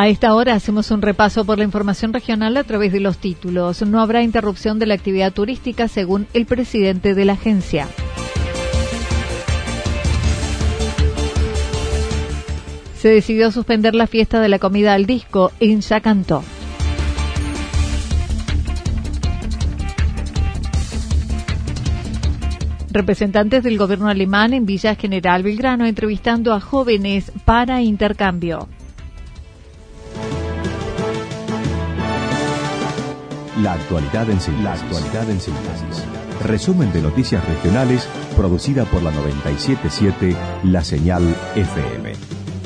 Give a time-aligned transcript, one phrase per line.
[0.00, 3.82] A esta hora hacemos un repaso por la información regional a través de los títulos.
[3.82, 7.88] No habrá interrupción de la actividad turística según el presidente de la agencia.
[12.94, 16.44] Se decidió suspender la fiesta de la comida al disco en Yacanto.
[22.92, 28.68] Representantes del gobierno alemán en Villa General Belgrano entrevistando a jóvenes para intercambio.
[33.62, 36.04] La actualidad en síntesis.
[36.44, 41.24] Resumen de noticias regionales producida por la 977 La Señal
[41.56, 42.12] FM.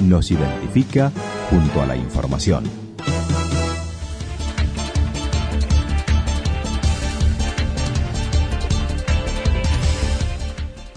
[0.02, 1.10] Nos identifica
[1.48, 2.64] junto a la información.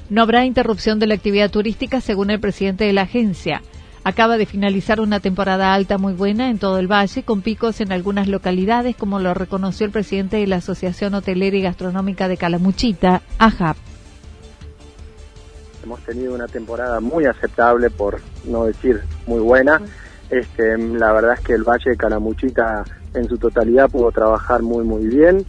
[0.09, 3.61] No habrá interrupción de la actividad turística según el presidente de la agencia.
[4.07, 7.91] Acaba de finalizar una temporada alta muy buena en todo el valle, con picos en
[7.91, 13.23] algunas localidades, como lo reconoció el presidente de la Asociación Hotelera y Gastronómica de Calamuchita,
[13.39, 13.77] AJAP.
[15.83, 19.81] Hemos tenido una temporada muy aceptable, por no decir muy buena.
[20.29, 22.83] Este, la verdad es que el Valle de Calamuchita
[23.15, 25.43] en su totalidad pudo trabajar muy, muy bien.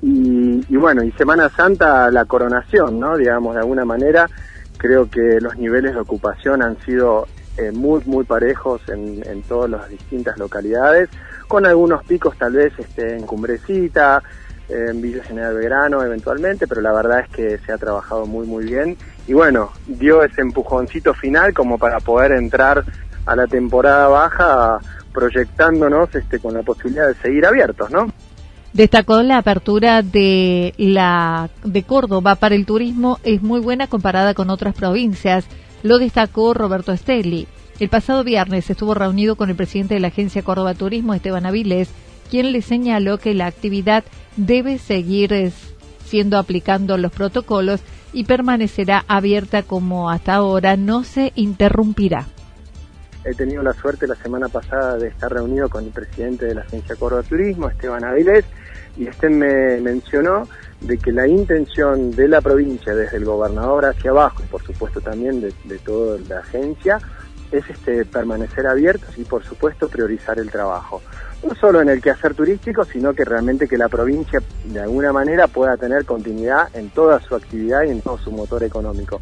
[0.00, 3.16] Y, y bueno, y Semana Santa, la coronación, ¿no?
[3.16, 4.30] Digamos, de alguna manera,
[4.76, 9.70] creo que los niveles de ocupación han sido eh, muy muy parejos en, en, todas
[9.70, 11.08] las distintas localidades,
[11.48, 14.22] con algunos picos tal vez este, en Cumbrecita,
[14.68, 18.64] en Villa General Belgrano eventualmente, pero la verdad es que se ha trabajado muy muy
[18.64, 18.96] bien
[19.26, 22.84] y bueno, dio ese empujoncito final como para poder entrar
[23.26, 24.78] a la temporada baja
[25.12, 28.12] proyectándonos este, con la posibilidad de seguir abiertos, ¿no?
[28.72, 34.50] Destacó la apertura de la de Córdoba para el turismo es muy buena comparada con
[34.50, 35.46] otras provincias
[35.86, 37.46] lo destacó Roberto Estelli.
[37.78, 41.90] El pasado viernes estuvo reunido con el presidente de la Agencia Córdoba Turismo, Esteban Avilés,
[42.30, 44.02] quien le señaló que la actividad
[44.36, 45.52] debe seguir
[46.04, 47.80] siendo aplicando los protocolos
[48.12, 52.26] y permanecerá abierta como hasta ahora, no se interrumpirá.
[53.24, 56.62] He tenido la suerte la semana pasada de estar reunido con el presidente de la
[56.62, 58.44] Agencia Córdoba Turismo, Esteban Avilés,
[58.96, 60.48] y este me mencionó
[60.80, 65.00] de que la intención de la provincia, desde el gobernador hacia abajo, y por supuesto
[65.00, 66.98] también de, de toda la agencia,
[67.50, 71.02] es este, permanecer abiertos y por supuesto priorizar el trabajo.
[71.46, 75.46] No solo en el quehacer turístico, sino que realmente que la provincia de alguna manera
[75.46, 79.20] pueda tener continuidad en toda su actividad y en todo su motor económico.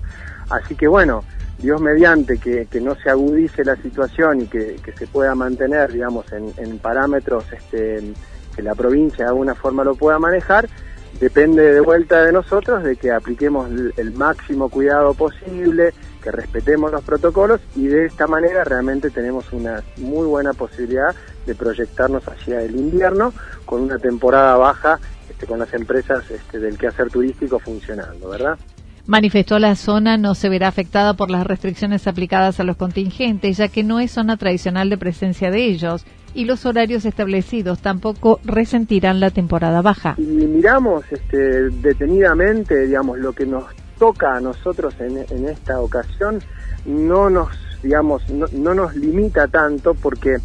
[0.48, 1.22] Así que bueno,
[1.58, 5.92] Dios mediante que, que no se agudice la situación y que, que se pueda mantener,
[5.92, 8.14] digamos, en, en parámetros este,
[8.54, 10.68] que la provincia de alguna forma lo pueda manejar,
[11.20, 15.92] depende de vuelta de nosotros de que apliquemos el máximo cuidado posible,
[16.22, 21.14] que respetemos los protocolos y de esta manera realmente tenemos una muy buena posibilidad
[21.46, 23.32] de proyectarnos hacia el invierno
[23.64, 24.98] con una temporada baja
[25.28, 28.58] este, con las empresas este, del quehacer turístico funcionando, ¿verdad?
[29.06, 33.68] Manifestó la zona no se verá afectada por las restricciones aplicadas a los contingentes, ya
[33.68, 39.20] que no es zona tradicional de presencia de ellos y los horarios establecidos tampoco resentirán
[39.20, 40.14] la temporada baja.
[40.16, 43.64] Y miramos este, detenidamente, digamos, lo que nos
[43.98, 46.40] toca a nosotros en, en esta ocasión,
[46.86, 47.48] no nos,
[47.82, 50.38] digamos, no, no, nos limita tanto porque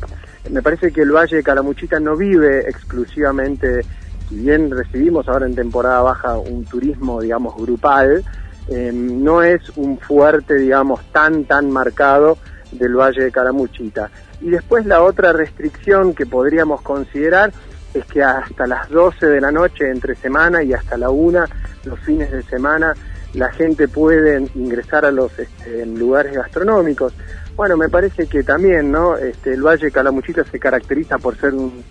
[0.51, 3.83] me parece que el Valle de Calamuchita no vive exclusivamente,
[4.27, 8.23] si bien recibimos ahora en temporada baja un turismo, digamos, grupal,
[8.69, 12.37] eh, no es un fuerte, digamos, tan, tan marcado
[12.71, 14.11] del Valle de Calamuchita.
[14.41, 17.51] Y después la otra restricción que podríamos considerar
[17.93, 21.43] es que hasta las 12 de la noche entre semana y hasta la 1
[21.85, 22.93] los fines de semana
[23.33, 27.13] la gente puede ingresar a los este, lugares gastronómicos.
[27.55, 29.17] Bueno, me parece que también, ¿no?
[29.17, 31.83] Este, el Valle Calamuchita se caracteriza por ser un,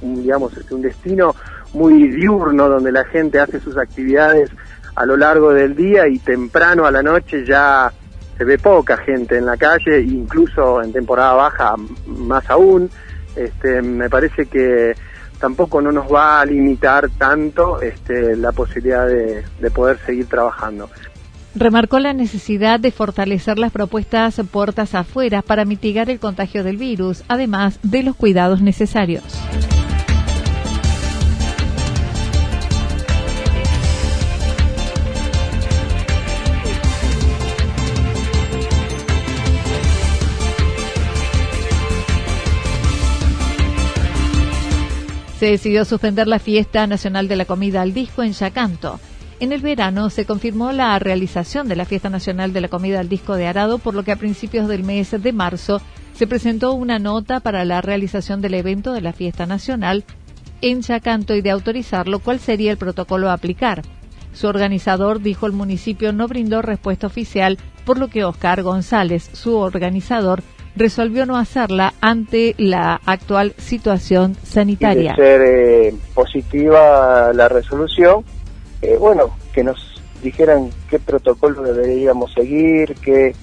[0.00, 1.34] digamos, este, un destino
[1.72, 4.50] muy diurno donde la gente hace sus actividades
[4.94, 7.92] a lo largo del día y temprano a la noche ya
[8.36, 11.74] se ve poca gente en la calle, incluso en temporada baja
[12.06, 12.90] más aún.
[13.36, 14.94] Este, me parece que
[15.38, 20.88] tampoco no nos va a limitar tanto este, la posibilidad de, de poder seguir trabajando.
[21.54, 27.24] Remarcó la necesidad de fortalecer las propuestas puertas afuera para mitigar el contagio del virus,
[27.28, 29.24] además de los cuidados necesarios.
[45.42, 49.00] Se decidió suspender la fiesta nacional de la comida al disco en Yacanto.
[49.40, 53.08] En el verano se confirmó la realización de la fiesta nacional de la comida al
[53.08, 55.82] disco de Arado, por lo que a principios del mes de marzo
[56.14, 60.04] se presentó una nota para la realización del evento de la fiesta nacional
[60.60, 63.82] en Yacanto y de autorizarlo cuál sería el protocolo a aplicar.
[64.32, 69.56] Su organizador dijo el municipio no brindó respuesta oficial, por lo que Oscar González, su
[69.56, 70.44] organizador,
[70.76, 75.12] resolvió no hacerla ante la actual situación sanitaria.
[75.12, 78.24] Y ser eh, positiva la resolución,
[78.80, 83.34] eh, bueno, que nos dijeran qué protocolo deberíamos seguir, qué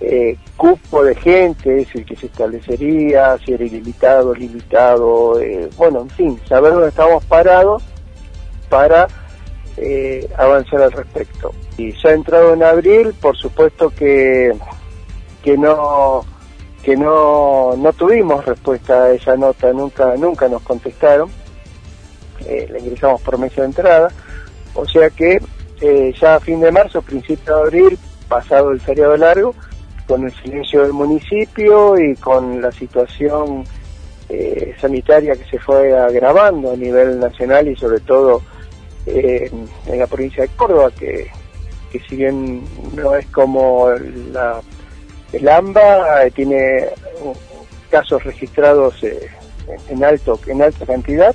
[0.00, 5.40] eh, cupo de gente es el que se establecería, si era ilimitado, limitado,
[5.76, 7.82] bueno, en fin, saber dónde estamos parados
[8.68, 9.08] para
[10.38, 11.52] avanzar al respecto.
[11.76, 14.52] Y ya entrado en abril, por supuesto que,
[15.42, 16.24] que no
[16.82, 21.30] que no, no tuvimos respuesta a esa nota, nunca, nunca nos contestaron,
[22.44, 24.08] eh, la ingresamos por mesa de entrada,
[24.74, 25.40] o sea que
[25.80, 27.98] eh, ya a fin de marzo, principio de abril,
[28.28, 29.54] pasado el feriado largo,
[30.08, 33.64] con el silencio del municipio y con la situación
[34.28, 38.42] eh, sanitaria que se fue agravando a nivel nacional y sobre todo
[39.04, 41.28] en la provincia de Córdoba, que,
[41.90, 42.62] que si bien
[42.94, 43.88] no es como
[44.32, 44.60] la
[45.32, 46.86] el AMBA eh, tiene
[47.90, 49.28] casos registrados eh,
[49.88, 51.34] en alto en alta cantidad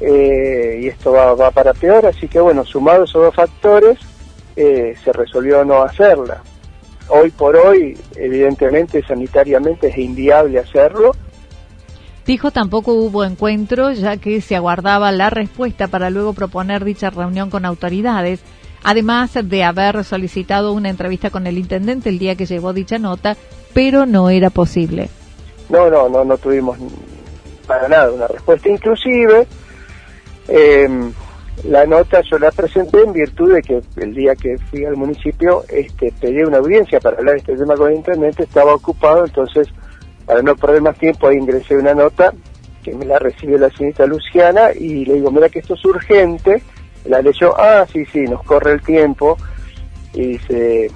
[0.00, 3.98] eh, y esto va, para peor, así que bueno, sumados esos dos factores,
[4.54, 6.42] se resolvió no hacerla.
[7.08, 11.14] Hoy por hoy, evidentemente, sanitariamente es inviable hacerlo.
[12.26, 17.50] Dijo tampoco hubo encuentro, ya que se aguardaba la respuesta para luego proponer dicha reunión
[17.50, 18.40] con autoridades
[18.82, 23.36] además de haber solicitado una entrevista con el intendente el día que llevó dicha nota,
[23.74, 25.08] pero no era posible.
[25.68, 26.78] No, no, no, no tuvimos
[27.66, 28.68] para nada una respuesta.
[28.68, 29.46] Inclusive,
[30.48, 31.12] em,
[31.64, 35.64] la nota yo la presenté en virtud de que el día que fui al municipio
[35.68, 39.68] este, pedí una audiencia para hablar de este tema con el intendente, estaba ocupado, entonces
[40.24, 42.32] para no perder más tiempo ahí ingresé una nota
[42.82, 46.62] que me la recibió la señorita Luciana y le digo, mira que esto es urgente,
[47.08, 49.36] la leyó, ah, sí, sí, nos corre el tiempo
[50.14, 50.90] y se,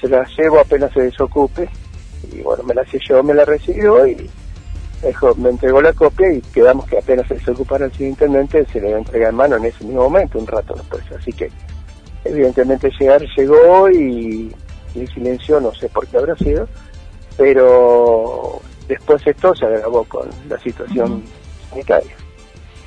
[0.00, 1.68] se la llevo apenas se desocupe.
[2.32, 4.28] Y bueno, me la selló, me la recibió y
[5.36, 8.92] me entregó la copia y quedamos que apenas se desocupara el señor intendente se le
[8.92, 11.02] entrega en mano en ese mismo momento, un rato después.
[11.18, 11.50] Así que
[12.24, 14.54] evidentemente llegar llegó y,
[14.94, 16.68] el silencio no sé por qué habrá sido,
[17.36, 21.22] pero después esto se agravó con la situación
[21.70, 22.12] sanitaria.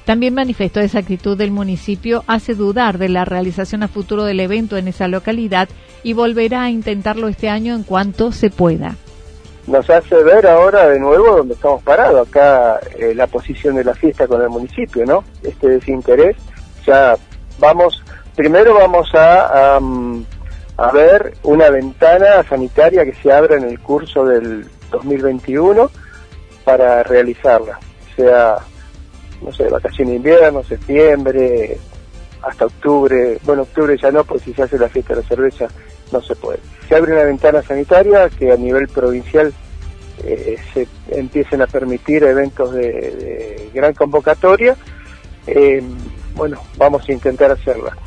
[0.05, 4.75] También manifestó esa actitud del municipio hace dudar de la realización a futuro del evento
[4.77, 5.69] en esa localidad
[6.03, 8.95] y volverá a intentarlo este año en cuanto se pueda.
[9.65, 13.93] Nos hace ver ahora de nuevo donde estamos parados, acá eh, la posición de la
[13.93, 15.23] fiesta con el municipio, ¿no?
[15.41, 16.35] Este desinterés.
[16.85, 17.15] Ya
[17.59, 18.03] vamos,
[18.35, 24.65] primero vamos a, a ver una ventana sanitaria que se abra en el curso del
[24.91, 25.89] 2021
[26.65, 27.79] para realizarla.
[28.11, 28.57] O sea,
[29.43, 31.77] no sé, vacaciones de invierno, septiembre,
[32.43, 35.67] hasta octubre, bueno, octubre ya no, porque si se hace la fiesta de la cerveza
[36.11, 36.59] no se puede.
[36.87, 39.53] Se abre una ventana sanitaria que a nivel provincial
[40.23, 44.75] eh, se empiecen a permitir eventos de, gran convocatoria.
[45.47, 45.81] Eh,
[46.35, 47.97] bueno, vamos a intentar hacerla.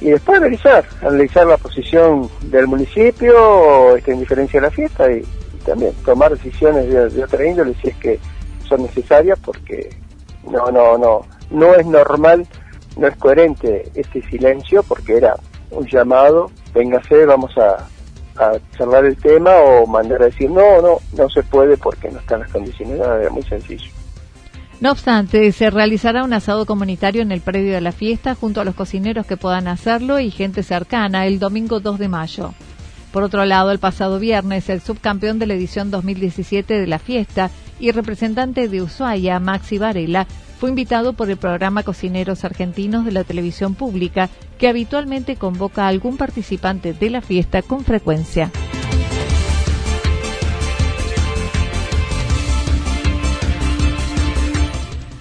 [0.00, 5.22] Y después analizar, analizar la posición del municipio este, en diferencia de la fiesta y,
[5.64, 8.18] también tomar decisiones de, de otra índole si es que
[8.66, 9.90] son necesarias porque
[10.44, 11.20] no, no, no,
[11.50, 12.46] no es normal,
[12.96, 15.36] no es coherente este silencio porque era
[15.70, 17.86] un llamado, véngase, vamos a,
[18.36, 22.18] a charlar el tema o mandar a decir no, no, no se puede porque no
[22.18, 23.90] están las condiciones, era muy sencillo.
[24.80, 28.64] No obstante, se realizará un asado comunitario en el predio de la fiesta junto a
[28.64, 32.54] los cocineros que puedan hacerlo y gente cercana el domingo 2 de mayo.
[33.12, 37.50] Por otro lado, el pasado viernes, el subcampeón de la edición 2017 de la fiesta
[37.80, 40.26] y representante de Ushuaia, Maxi Varela,
[40.58, 45.88] fue invitado por el programa Cocineros Argentinos de la televisión pública, que habitualmente convoca a
[45.88, 48.50] algún participante de la fiesta con frecuencia.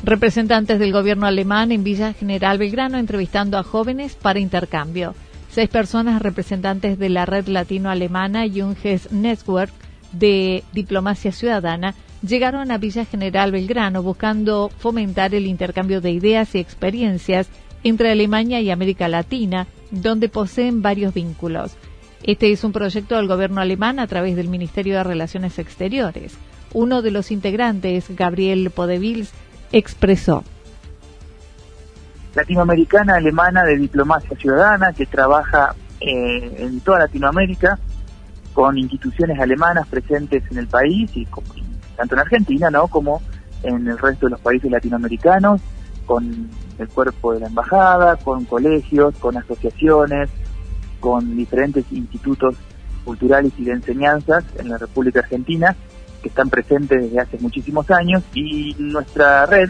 [0.03, 5.15] Representantes del gobierno alemán en Villa General Belgrano entrevistando a jóvenes para intercambio.
[5.51, 9.71] Seis personas representantes de la red latino-alemana Junges Network
[10.11, 16.59] de Diplomacia Ciudadana llegaron a Villa General Belgrano buscando fomentar el intercambio de ideas y
[16.59, 17.49] experiencias
[17.83, 21.75] entre Alemania y América Latina, donde poseen varios vínculos.
[22.23, 26.37] Este es un proyecto del gobierno alemán a través del Ministerio de Relaciones Exteriores.
[26.73, 29.31] Uno de los integrantes, Gabriel Podevils,
[29.71, 30.43] expresó.
[32.35, 37.79] Latinoamericana alemana de diplomacia ciudadana que trabaja eh, en toda Latinoamérica
[38.53, 41.25] con instituciones alemanas presentes en el país y
[41.99, 43.21] tanto en Argentina no como
[43.61, 45.59] en el resto de los países latinoamericanos
[46.05, 50.29] con el cuerpo de la embajada, con colegios, con asociaciones,
[51.01, 52.55] con diferentes institutos
[53.03, 55.75] culturales y de enseñanzas en la República Argentina
[56.23, 58.23] que están presentes desde hace muchísimos años.
[58.33, 59.69] Y nuestra red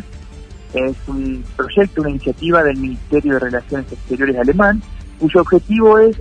[0.75, 4.83] es un proyecto, una iniciativa del Ministerio de Relaciones Exteriores alemán,
[5.19, 6.15] cuyo objetivo es,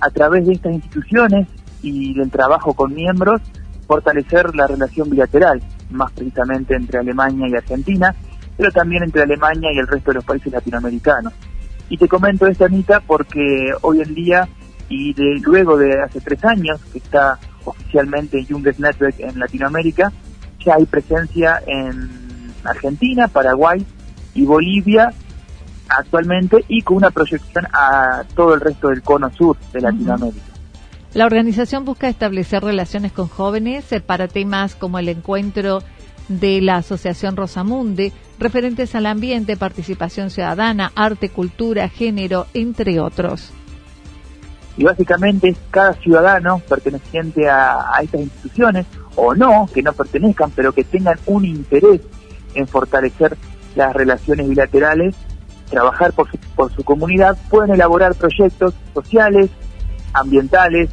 [0.00, 1.48] a través de estas instituciones
[1.82, 3.40] y del trabajo con miembros,
[3.88, 8.14] fortalecer la relación bilateral, más precisamente entre Alemania y Argentina,
[8.56, 11.32] pero también entre Alemania y el resto de los países latinoamericanos.
[11.88, 14.46] Y te comento esta, Anita, porque hoy en día,
[14.90, 20.12] y de, luego de hace tres años que está oficialmente Junges Network en Latinoamérica.
[20.64, 22.10] Ya hay presencia en
[22.64, 23.84] Argentina, Paraguay
[24.34, 25.12] y Bolivia
[25.88, 30.47] actualmente y con una proyección a todo el resto del cono sur de Latinoamérica.
[31.18, 35.80] La organización busca establecer relaciones con jóvenes eh, para temas como el encuentro
[36.28, 43.50] de la Asociación Rosamunde, referentes al ambiente, participación ciudadana, arte, cultura, género, entre otros.
[44.76, 50.84] Y básicamente cada ciudadano perteneciente a, estas instituciones o no, que no pertenezcan, pero que
[50.84, 52.00] tengan un interés
[52.54, 53.36] en fortalecer
[53.74, 55.16] las relaciones bilaterales,
[55.68, 59.50] trabajar por su, por su comunidad, pueden elaborar proyectos sociales,
[60.12, 60.90] ambientales,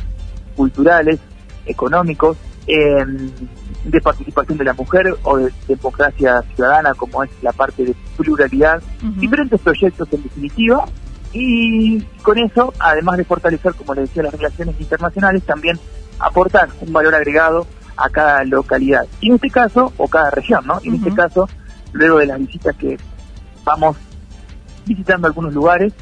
[0.56, 1.20] culturales,
[1.66, 7.96] económicos, de participación de la mujer o de democracia ciudadana, como es la parte de
[8.18, 8.82] pluralidad,
[9.18, 10.86] diferentes proyectos en definitiva,
[11.32, 15.78] y con eso, además de fortalecer, como les decía, las relaciones internacionales, también
[16.18, 19.06] aportar un valor agregado a cada localidad.
[19.20, 20.80] Y en este caso, o cada región, ¿no?
[20.84, 21.48] En este caso,
[21.92, 22.98] luego de las visitas que
[23.64, 23.98] vamos
[24.86, 25.94] visitando algunos lugares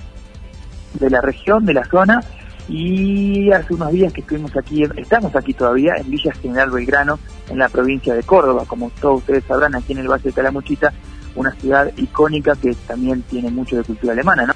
[0.94, 2.22] de la región, de la zona,
[2.70, 7.58] y hace unos días que estuvimos aquí, estamos aquí todavía, en Villa General Belgrano, en
[7.58, 10.94] la provincia de Córdoba, como todos ustedes sabrán, aquí en el Valle de Calamuchita,
[11.36, 14.54] una ciudad icónica que también tiene mucho de cultura alemana, ¿no?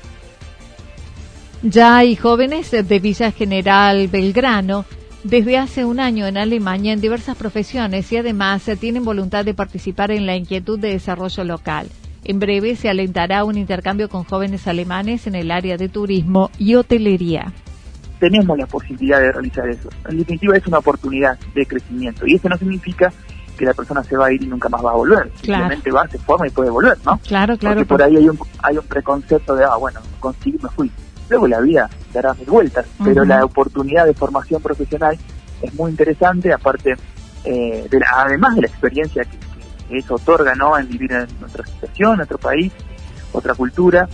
[1.64, 4.86] Ya hay jóvenes de Villa General Belgrano
[5.24, 10.12] desde hace un año en Alemania en diversas profesiones y además tienen voluntad de participar
[10.12, 11.88] en la inquietud de desarrollo local.
[12.24, 16.76] En breve se alentará un intercambio con jóvenes alemanes en el área de turismo y
[16.76, 17.54] hotelería.
[18.20, 19.90] Tenemos la posibilidad de realizar eso.
[20.10, 23.12] En definitiva es una oportunidad de crecimiento y eso no significa
[23.58, 25.32] que la persona se va a ir y nunca más va a volver.
[25.42, 27.20] Simplemente va, se forma y puede volver, ¿no?
[27.20, 27.78] Claro, claro.
[27.78, 30.92] Porque por ahí hay un, hay un preconcepto de, ah, bueno, conseguí, me fui
[31.30, 35.18] luego la vida dará mil vueltas, pero la oportunidad de formación profesional
[35.62, 36.96] es muy interesante, aparte
[37.44, 39.38] eh, de además de la experiencia que,
[39.90, 40.78] eso otorga ¿no?
[40.78, 42.74] en vivir en nuestra situación, en otro país,
[43.32, 44.10] otra cultura,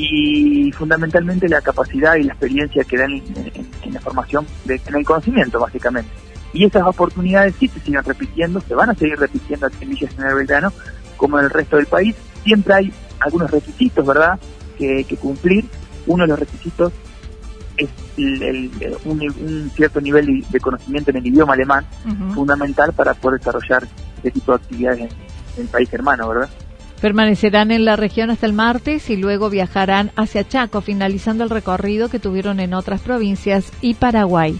[0.00, 5.04] y fundamentalmente la capacidad y la experiencia que dan en, la formación, de, en el
[5.04, 6.10] conocimiento básicamente.
[6.52, 10.08] Y esas oportunidades sí se siguen repitiendo, se van a seguir repitiendo aquí en Villa
[10.08, 10.72] General Belgrano,
[11.16, 12.14] como en el resto del país.
[12.44, 14.38] Siempre hay algunos requisitos, ¿verdad?,
[14.78, 15.64] que, que cumplir,
[16.06, 16.92] uno de los requisitos
[17.76, 17.90] es
[19.04, 21.84] un, cierto nivel de, conocimiento en el idioma alemán,
[22.34, 23.86] fundamental para poder desarrollar
[24.16, 26.48] este tipo de actividades en, el país hermano, ¿verdad?
[27.00, 32.08] Permanecerán en la región hasta el martes y luego viajarán hacia Chaco, finalizando el recorrido
[32.08, 34.58] que tuvieron en otras provincias y Paraguay.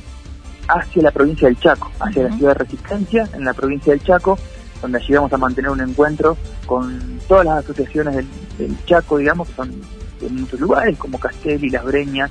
[0.69, 4.39] Hacia la provincia del Chaco, hacia la ciudad de Resistencia, en la provincia del Chaco,
[4.81, 8.27] donde allí vamos a mantener un encuentro con todas las asociaciones del,
[8.59, 9.73] del Chaco, digamos, que son
[10.21, 12.31] en muchos lugares, como Castelli, Las Breñas,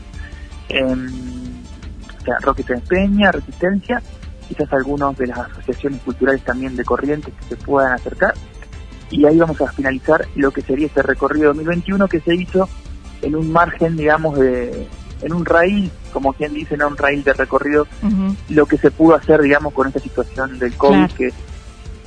[0.69, 0.95] eh,
[2.41, 4.01] Roque Peña, Resistencia,
[4.47, 8.33] quizás algunos de las asociaciones culturales también de Corrientes que se puedan acercar.
[9.09, 12.67] Y ahí vamos a finalizar lo que sería este recorrido 2021 que se hizo
[13.21, 14.87] en un margen, digamos, de
[15.21, 17.87] en un raíl, como quien dice, en un raíl de recorrido,
[18.49, 21.33] lo que se pudo hacer, digamos, con esta situación del COVID que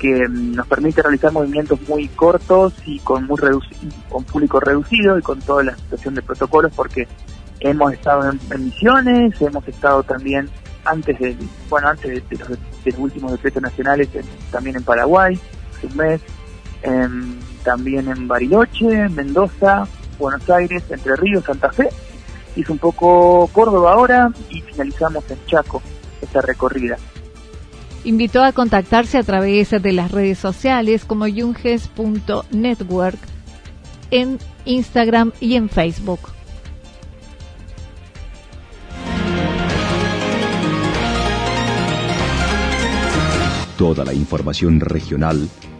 [0.00, 3.38] que mm, nos permite realizar movimientos muy cortos y con muy
[4.08, 7.06] con público reducido y con toda la situación de protocolos porque
[7.60, 10.48] hemos estado en, misiones, hemos estado también
[10.84, 11.36] antes de,
[11.68, 14.08] bueno, antes de, los, últimos decretos nacionales
[14.50, 15.38] también en Paraguay,
[15.76, 16.20] hace un mes,
[17.62, 19.86] también en Bariloche, Mendoza,
[20.18, 21.88] Buenos Aires, Entre Ríos, Santa Fe,
[22.56, 25.82] hizo un poco Córdoba ahora y finalizamos en Chaco
[26.20, 26.96] esta recorrida.
[28.04, 33.18] Invitó a contactarse a través de las redes sociales como yunges.network
[34.10, 36.20] en Instagram y en Facebook.
[43.76, 45.48] Toda la información regional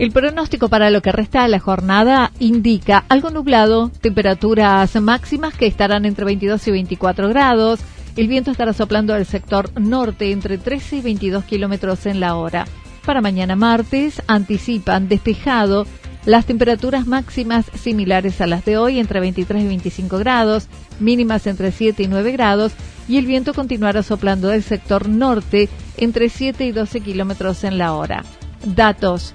[0.00, 5.66] El pronóstico para lo que resta de la jornada indica algo nublado, temperaturas máximas que
[5.66, 7.80] estarán entre 22 y 24 grados.
[8.16, 12.64] El viento estará soplando del sector norte entre 13 y 22 kilómetros en la hora.
[13.04, 15.86] Para mañana martes anticipan despejado
[16.24, 21.72] las temperaturas máximas similares a las de hoy entre 23 y 25 grados, mínimas entre
[21.72, 22.72] 7 y 9 grados
[23.06, 27.92] y el viento continuará soplando del sector norte entre 7 y 12 kilómetros en la
[27.92, 28.24] hora.
[28.64, 29.34] Datos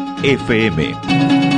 [0.23, 1.50] FM.